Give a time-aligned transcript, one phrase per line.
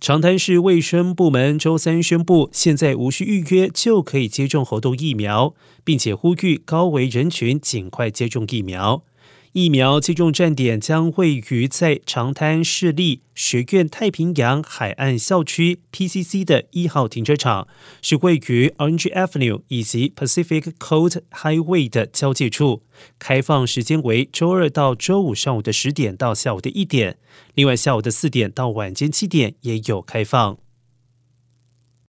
[0.00, 5.54] 长滩市卫生部门周三宣布，现在无需预约就可以接种猴痘疫苗，
[5.84, 9.02] 并且呼吁高危人群尽快接种疫苗。
[9.52, 17.66] 疫苗接种站点将位于在长滩市立学院太平洋海岸校区 （PCC） 的一号停车场，
[18.00, 22.84] 是位于 Orange Avenue 以及 Pacific Coast Highway 的交界处。
[23.18, 27.18] 开放时间为周二到周五上午的十点到下午的一点，
[27.54, 30.58] 另外下午的四点到晚间七点也有开放。